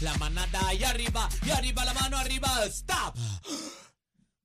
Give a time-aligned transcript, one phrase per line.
[0.00, 2.48] La manada y arriba, y arriba la mano arriba.
[2.66, 3.16] Stop.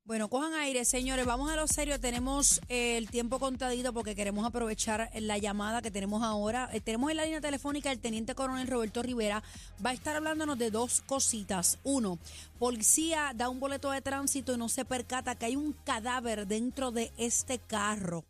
[0.05, 1.25] Bueno, cojan aire, señores.
[1.25, 1.99] Vamos a lo serio.
[1.99, 6.69] Tenemos eh, el tiempo contadito porque queremos aprovechar la llamada que tenemos ahora.
[6.73, 9.43] Eh, tenemos en la línea telefónica el teniente coronel Roberto Rivera.
[9.85, 11.77] Va a estar hablándonos de dos cositas.
[11.83, 12.17] Uno,
[12.59, 16.91] policía da un boleto de tránsito y no se percata que hay un cadáver dentro
[16.91, 18.25] de este carro.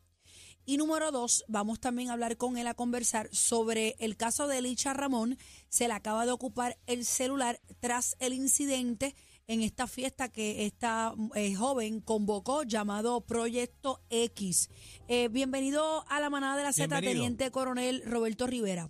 [0.66, 4.62] Y número dos, vamos también a hablar con él a conversar sobre el caso de
[4.62, 5.38] Licha Ramón.
[5.68, 9.14] Se le acaba de ocupar el celular tras el incidente
[9.48, 14.70] en esta fiesta que esta eh, joven convocó llamado Proyecto X.
[15.10, 17.02] Eh, bienvenido a la manada de la Z.
[17.02, 18.90] Teniente Coronel Roberto Rivera.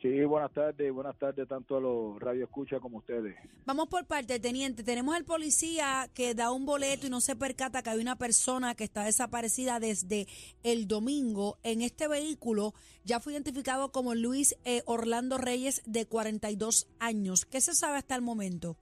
[0.00, 3.34] Sí, buenas tardes, buenas tardes tanto a los radioescuchas como a ustedes.
[3.66, 4.84] Vamos por parte, teniente.
[4.84, 8.76] Tenemos al policía que da un boleto y no se percata que hay una persona
[8.76, 10.28] que está desaparecida desde
[10.62, 11.58] el domingo.
[11.64, 17.44] En este vehículo ya fue identificado como Luis eh, Orlando Reyes, de 42 años.
[17.44, 18.76] ¿Qué se sabe hasta el momento?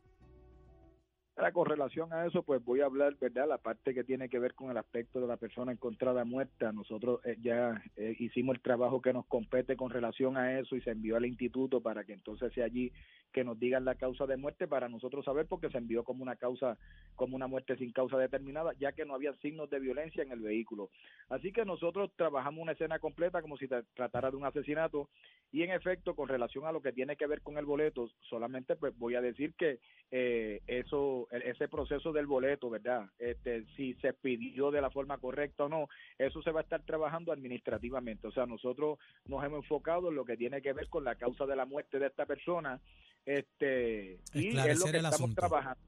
[1.37, 3.47] Ahora, con relación a eso, pues voy a hablar, ¿verdad?
[3.47, 6.73] La parte que tiene que ver con el aspecto de la persona encontrada muerta.
[6.73, 10.81] Nosotros eh, ya eh, hicimos el trabajo que nos compete con relación a eso y
[10.81, 12.91] se envió al instituto para que entonces sea allí
[13.33, 16.37] que nos digan la causa de muerte para nosotros saber porque se envió como una
[16.37, 16.79] causa,
[17.15, 20.41] como una muerte sin causa determinada, ya que no había signos de violencia en el
[20.41, 20.91] vehículo.
[21.29, 25.09] Así que nosotros trabajamos una escena completa como si tratara de un asesinato
[25.53, 28.77] y en efecto con relación a lo que tiene que ver con el boleto, solamente
[28.77, 29.79] pues voy a decir que
[30.11, 33.07] eh, eso, e- ese proceso del boleto, ¿verdad?
[33.19, 35.89] Este, si se pidió de la forma correcta o no,
[36.19, 38.27] eso se va a estar trabajando administrativamente.
[38.27, 41.47] O sea, nosotros nos hemos enfocado en lo que tiene que ver con la causa
[41.47, 42.81] de la muerte de esta persona,
[43.27, 45.41] este, y es lo que el estamos asunto.
[45.41, 45.81] trabajando.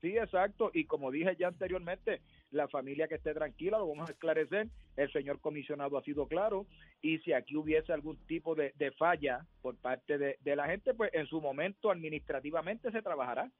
[0.00, 0.70] Sí, exacto.
[0.74, 2.20] Y como dije ya anteriormente,
[2.50, 4.68] la familia que esté tranquila, lo vamos a esclarecer.
[4.96, 6.66] El señor comisionado ha sido claro.
[7.00, 10.92] Y si aquí hubiese algún tipo de, de falla por parte de, de la gente,
[10.92, 13.50] pues en su momento administrativamente se trabajará.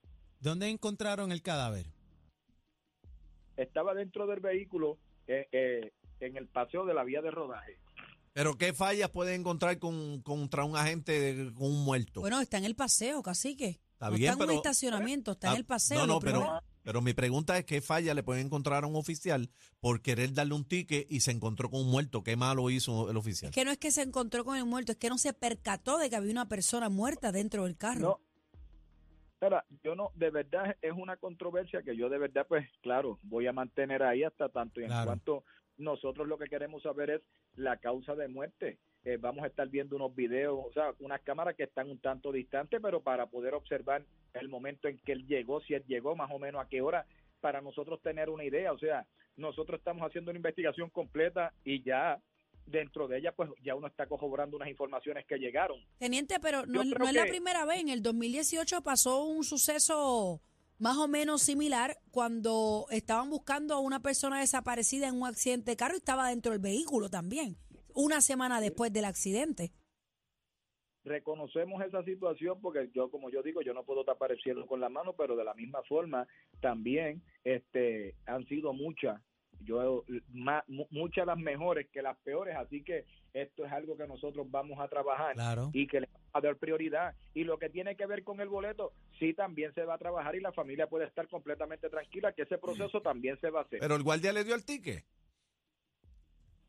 [0.41, 1.87] ¿Dónde encontraron el cadáver?
[3.57, 7.79] Estaba dentro del vehículo eh, eh, en el paseo de la vía de rodaje.
[8.35, 12.21] Pero ¿qué fallas puede encontrar con, contra un agente de- con un muerto?
[12.21, 13.81] Bueno, está en el paseo, cacique.
[13.93, 15.99] Está no bien, está en un estacionamiento, está Ah, en el paseo.
[16.01, 19.49] No, no, pero, pero mi pregunta es qué falla le pueden encontrar a un oficial
[19.79, 22.25] por querer darle un ticket y se encontró con un muerto.
[22.25, 23.51] ¿Qué malo hizo el oficial?
[23.51, 25.97] Es que no es que se encontró con el muerto, es que no se percató
[25.99, 28.01] de que había una persona muerta dentro del carro.
[28.01, 28.21] No.
[29.41, 33.47] Ahora, yo no, de verdad es una controversia que yo de verdad, pues claro, voy
[33.47, 34.81] a mantener ahí hasta tanto.
[34.81, 35.07] Y en Claro.
[35.07, 35.45] cuanto
[35.77, 37.23] nosotros lo que queremos saber es
[37.57, 38.79] la causa de muerte.
[39.05, 42.33] Eh, vamos a estar viendo unos videos, o sea, unas cámaras que están un tanto
[42.33, 46.31] distantes, pero para poder observar el momento en que él llegó, si él llegó, más
[46.33, 47.07] o menos a qué hora,
[47.41, 48.73] para nosotros tener una idea.
[48.73, 52.19] O sea, nosotros estamos haciendo una investigación completa y ya
[52.65, 55.79] dentro de ella, pues ya uno está corroborando unas informaciones que llegaron.
[55.99, 57.81] Teniente, pero no, es- no creo es la primera vez.
[57.83, 60.41] En el 2018 pasó un suceso
[60.79, 65.77] más o menos similar cuando estaban buscando a una persona desaparecida en un accidente de
[65.77, 67.57] carro y estaba dentro del vehículo también,
[67.95, 69.73] una semana después del accidente.
[71.05, 74.89] reconocemos esa situación porque yo como yo digo yo no puedo tapar el con la
[74.89, 76.27] mano pero de la misma forma
[76.61, 79.21] también este han sido muchas
[79.65, 84.07] yo ma- mu- muchas las mejores que las peores así que esto es algo que
[84.07, 85.71] nosotros vamos a trabajar Claro.
[85.73, 88.49] y que le vamos a dar prioridad y lo que tiene que ver con el
[88.49, 92.43] boleto sí también se va a trabajar y la familia puede estar completamente tranquila que
[92.43, 95.05] ese proceso también se va a hacer Pero el guardia le dio el ticket.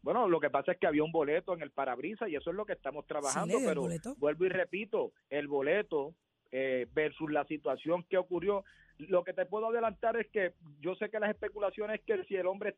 [0.02, 2.56] Bueno, lo que pasa es que había un boleto en el parabrisas y eso es
[2.56, 4.14] lo que estamos trabajando, pero boleto.
[4.18, 6.14] vuelvo y repito, el boleto
[6.52, 8.64] eh, versus la situación que ocurrió,
[8.98, 12.48] lo que te puedo adelantar es que yo sé que las especulaciones que si el
[12.48, 12.76] hombre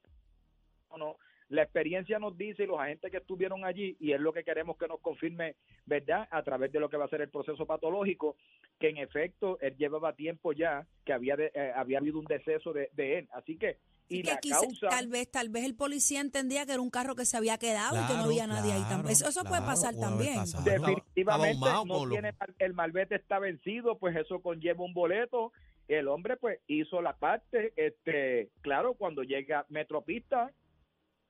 [0.89, 1.17] o no,
[1.49, 4.77] la experiencia nos dice y los agentes que estuvieron allí, y es lo que queremos
[4.77, 5.55] que nos confirme,
[5.85, 6.27] ¿verdad?
[6.31, 8.35] A través de lo que va a ser el proceso patológico,
[8.79, 12.73] que en efecto él llevaba tiempo ya que había de- eh, había habido un deceso
[12.73, 13.29] de, de él.
[13.31, 13.77] Así que,
[14.09, 14.89] y que la aquí se- causa...
[14.89, 17.95] tal vez tal vez el policía entendía que era un carro que se había quedado
[18.01, 19.11] y que no había nadie ahí también.
[19.11, 20.35] Eso, eso puede pasar también.
[20.35, 20.63] pasado.
[20.63, 24.83] definitivamente Estaba ahumado no con lo- tiene mal- el malvete está vencido pues eso conlleva
[24.83, 25.51] un boleto
[25.87, 30.51] el hombre pues hizo la parte este claro cuando llega Metropista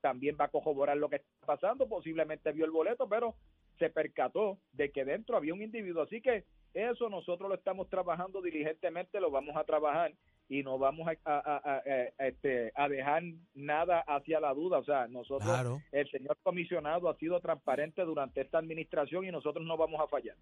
[0.02, 3.36] también va a corroborar lo que está pasando posiblemente vio el boleto pero
[3.80, 8.42] se percató de que dentro había un individuo así que eso nosotros lo estamos trabajando
[8.42, 10.14] diligentemente lo vamos a trabajar
[10.50, 11.78] y no vamos a, a- a- a-
[12.20, 13.24] a- este, a dejar
[13.54, 15.82] nada hacia la duda o sea nosotros Claro.
[15.92, 20.38] el señor comisionado ha sido transparente durante esta administración y nosotros no vamos a fallar.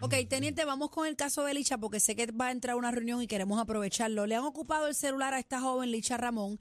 [0.00, 2.76] Ok, teniente, vamos con el caso de Licha porque sé que va a entrar a
[2.76, 4.26] una reunión y queremos aprovecharlo.
[4.26, 6.58] Le han ocupado el celular a esta joven Licha Ramón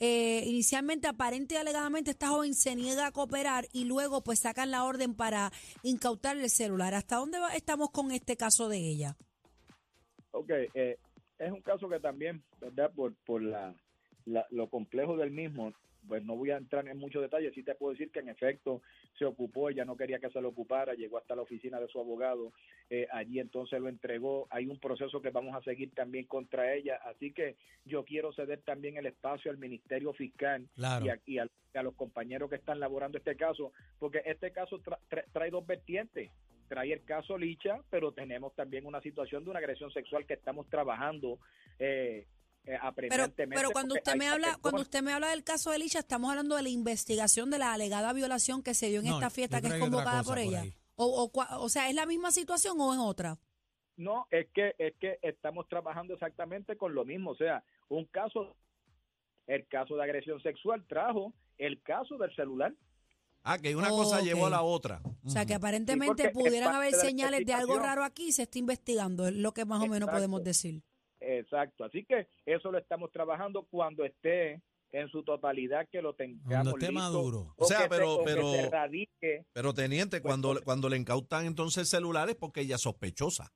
[0.00, 4.70] eh, inicialmente, aparente y alegadamente, esta joven se niega a cooperar y luego pues sacan
[4.70, 5.50] la orden para
[5.82, 6.94] incautarle el celular.
[6.94, 9.16] ¿Hasta dónde va- estamos con este caso de ella?
[10.30, 10.98] Ok, eh,
[11.38, 12.92] es un caso que también, ¿verdad?
[12.94, 13.74] Por, por la,
[14.26, 15.72] la- lo complejo del mismo,
[16.06, 17.52] pues no voy a entrar en muchos detalles.
[17.54, 18.80] Sí te puedo decir que en efecto
[19.18, 22.00] se ocupó, ella no quería que se lo ocupara, llegó hasta la oficina de su
[22.00, 22.52] abogado,
[22.88, 24.46] eh, allí entonces lo entregó.
[24.50, 28.62] Hay un proceso que vamos a seguir también contra ella, así que yo quiero ceder
[28.62, 31.04] también el espacio al Ministerio Fiscal Claro.
[31.04, 34.80] y, a, y a- a los compañeros que están laborando este caso, porque este caso
[34.80, 36.30] tra- tra- trae dos vertientes.
[36.68, 40.68] Trae el caso Licha, pero tenemos también una situación de una agresión sexual que estamos
[40.68, 41.38] trabajando
[41.78, 42.26] eh,
[42.64, 42.78] eh,
[43.08, 46.28] Pero, cuando usted me habla, personas- cuando usted me habla del caso de Elisha, estamos
[46.30, 49.60] hablando de la investigación de la alegada violación que se dio en No, esta fiesta
[49.62, 50.64] que es convocada por por ella.
[50.96, 53.38] o, o, cua- o sea, ¿es la misma situación o es otra?
[53.96, 57.30] No, es que, es que estamos trabajando exactamente con lo mismo.
[57.30, 58.54] O sea, un caso,
[59.46, 62.74] el caso de agresión sexual trajo el caso del celular.
[63.44, 65.00] Ah, que una Oh, cosa llevó a la otra.
[65.24, 68.58] O sea, que aparentemente pudieran haber de señales de algo raro aquí y se está
[68.58, 70.12] investigando, es lo que más o menos Exacto.
[70.16, 70.82] podemos decir.
[71.20, 71.84] Exacto.
[71.84, 74.62] Así que eso lo estamos trabajando cuando esté
[74.92, 77.54] en su totalidad que lo tengamos Cuando esté listo, maduro.
[77.56, 81.46] O sea, se- pero- pero- se radique Pero teniente, Pues, cuando, pues- cuando le incautan
[81.46, 83.52] entonces celulares porque ella es sospechosa.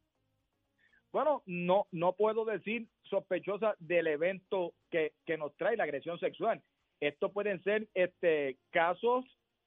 [1.13, 6.63] Bueno, no, no puedo decir sospechosa del evento que, que nos trae la agresión sexual.
[7.01, 9.25] Esto pueden ser este casos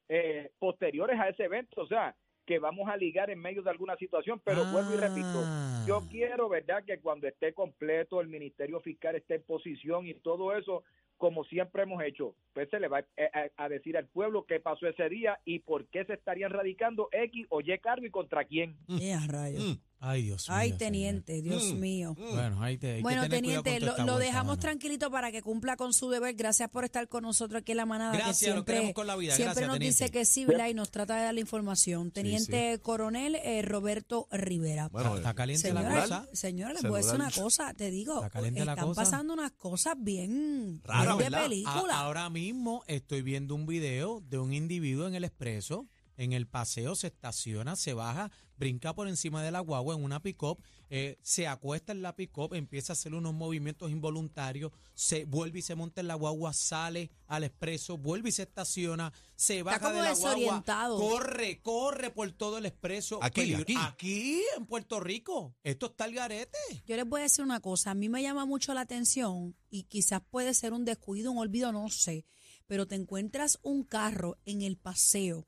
[0.10, 2.16] eh, posteriores a ese evento, o sea,
[2.46, 5.84] que vamos a ligar en medio de alguna situación, pero vuelvo y repito, Ah.
[5.88, 10.56] yo quiero, ¿verdad?, que cuando esté completo el Ministerio Fiscal esté en posición y todo
[10.56, 10.84] eso,
[11.18, 14.60] como siempre hemos hecho, pues se le va eh, a, a decir al pueblo qué
[14.60, 18.44] pasó ese día y por qué se estarían radicando X o Y cargo y contra
[18.46, 18.75] quién.
[19.00, 19.63] Eh, a rayos.
[19.63, 20.57] Mm, Ay, Dios mío.
[20.57, 20.78] Ay, señor.
[20.80, 21.80] teniente, Dios Mm.
[21.80, 22.16] mío.
[22.18, 22.30] mm.
[22.36, 24.60] Bueno, ahí te, hay que Bueno, tener teniente, lo, esta lo vuelta, dejamos mano.
[24.60, 26.36] tranquilito para que cumpla con su deber.
[26.36, 28.13] Gracias por estar con nosotros aquí en la manada.
[28.13, 29.36] Gracias, que lo siempre, queremos con la vida.
[29.36, 30.68] Siempre Gracias, nos dice que sí, ¿verdad?
[30.68, 32.12] Y nos trata de dar la información.
[32.12, 34.90] Teniente Coronel eh, Roberto Rivera.
[34.90, 36.28] Bueno, Está caliente la Señora, cosa.
[36.34, 39.01] señora, les voy a decir una cosa, te digo, Está caliente la están cosa.
[39.01, 41.96] pasando unas cosas bien, Rara, bien de película.
[41.96, 46.47] A- ahora mismo estoy viendo un video de un individuo en el expreso, en el
[46.47, 51.17] paseo, se estaciona, se baja, brinca por encima de la guagua en una pick-up, eh,
[51.21, 55.75] se acuesta en la pick-up, empieza a hacer unos movimientos involuntarios, se vuelve y se
[55.75, 60.01] monta en la guagua, sale al expreso, vuelve y se estaciona, se baja como de
[60.03, 61.00] la guagua, desorientado.
[61.00, 63.19] corre, corre por todo el expreso.
[63.21, 63.75] Aquí, Peligro- aquí.
[63.77, 65.56] Aquí, en Puerto Rico.
[65.63, 66.57] Esto está el garete.
[66.85, 69.83] Yo les voy a decir una cosa, a mí me llama mucho la atención y
[69.83, 72.25] quizás puede ser un descuido, un olvido, no sé,
[72.67, 75.45] pero te encuentras un carro en el paseo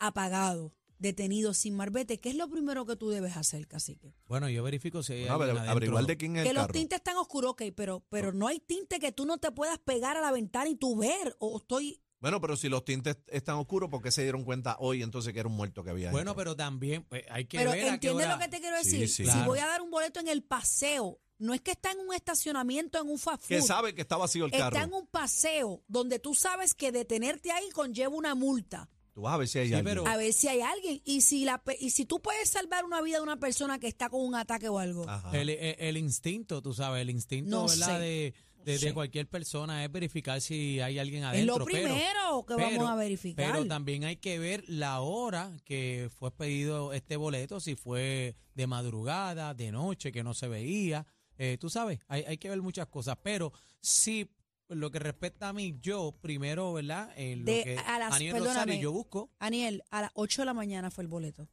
[0.00, 4.14] apagado, detenido, sin marbete, ¿qué es lo primero que tú debes hacer, cacique?
[4.26, 5.72] Bueno, yo verifico si hay Bueno, alguien aver- adentro.
[5.72, 6.72] averiguar de quién es Que el los carro.
[6.74, 10.16] tintes están oscuros, ok, pero, pero no hay tinte que tú no te puedas pegar
[10.16, 12.02] a la ventana y tú ver, o estoy...
[12.20, 15.40] Bueno, pero si los tintes están oscuros, ¿por qué se dieron cuenta hoy entonces que
[15.40, 16.10] era un muerto que había?
[16.10, 16.36] Bueno, dentro?
[16.36, 18.34] pero también pues, hay que Pero ver a qué ¿entiendes hora.
[18.36, 19.08] lo que te quiero Sí, decir?
[19.08, 19.14] sí.
[19.24, 19.46] Si Claro.
[19.46, 23.00] voy a dar un boleto en el paseo, no es que está en un estacionamiento,
[23.00, 23.66] en un fast que food.
[23.66, 24.76] sabe que está vacío el carro.
[24.76, 28.90] Está en un paseo donde tú sabes que detenerte ahí conlleva una multa.
[29.12, 29.94] Tú vas a ver si hay Sí, alguien.
[29.96, 31.00] pero- A ver si hay alguien.
[31.04, 33.88] Y si la pe- y si tú puedes salvar una vida de una persona que
[33.88, 35.04] está con un ataque o algo.
[35.32, 37.98] El, el- el instinto, tú sabes, el instinto No ¿verdad?
[37.98, 38.34] sé,
[38.64, 41.58] de, de- cualquier persona es verificar si hay alguien es adentro.
[41.58, 43.52] lo pero- primero que pero- vamos a verificar.
[43.52, 48.66] Pero también hay que ver la hora que fue pedido este boleto, si fue de
[48.66, 51.06] madrugada, de noche, que no se veía.
[51.38, 53.16] Eh, tú sabes, hay, hay que ver muchas cosas.
[53.22, 54.30] Pero sí,
[54.70, 57.10] lo que respecta a mí, yo primero, ¿verdad?
[57.16, 58.38] Eh, lo De- que a las- Aniel.
[58.44, 59.30] Rosario, yo busco.
[59.38, 61.48] Aniel, a las 8 de la mañana fue el boleto.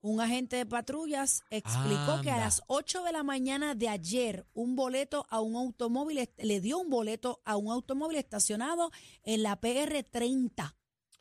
[0.00, 4.76] Un agente de patrullas explicó que a las 8 de la mañana de ayer un
[4.76, 8.92] boleto a un automóvil, le dio un boleto a un automóvil estacionado
[9.24, 10.76] en la PR30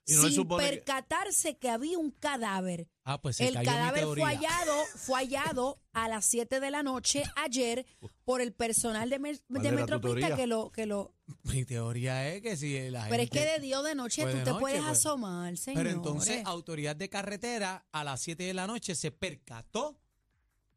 [0.07, 2.87] Y no se sin supone que- percatarse que había un cadáver.
[3.03, 4.27] Ah, pues se El cayó mi cadáver fue teoría.
[4.49, 7.85] hallado, fue hallado a las 7 de la noche ayer
[8.23, 10.35] por el personal de, Mer- ¿Cuál de era tu Metropista teoría?
[10.35, 11.13] que lo, que lo.
[11.43, 14.33] Mi teoría es que si la Pero es que de día o de noche Pues
[14.33, 14.91] tú de te noche, puedes pues.
[14.91, 15.83] asomar, señor.
[15.83, 19.99] Pero entonces, autoridad de carretera a las 7 de la noche se percató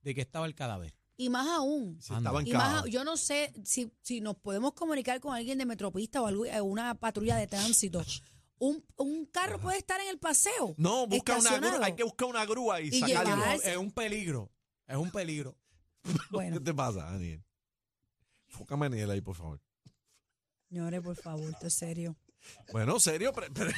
[0.02, 0.94] de que estaba el cadáver.
[1.16, 2.00] Y más aún.
[2.00, 2.30] Si Anda.
[2.30, 5.66] estaba en Y más, yo no sé si, si nos podemos comunicar con alguien de
[5.66, 8.02] Metropista o algo- eh, una patrulla de tránsito.
[8.60, 10.74] Un, un carro puede estar en el paseo.
[10.76, 13.34] No, busca una grúa, hay que buscar una grúa y, Y sacarlo.
[13.36, 14.50] llevar- Es un peligro.
[14.86, 15.56] Es un peligro.
[16.30, 17.42] Bueno, ¿Qué te pasa, Daniel?
[18.48, 19.60] Fócame a Daniel ahí, por favor.
[20.68, 22.16] señores, por favor, esto es serio.
[22.72, 23.74] Bueno, serio, pre- pre-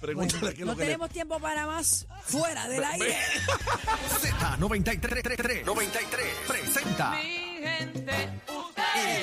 [0.00, 2.06] pregúntale no lo que le- tenemos tiempo para más.
[2.24, 3.14] Fuera del aire.
[4.20, 8.40] Z93 93 presenta Mi gente,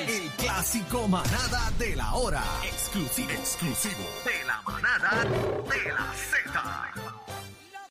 [0.06, 2.42] El clásico manada de la hora.
[2.64, 7.13] Exclusivo, exclusivo de la manada de la Z.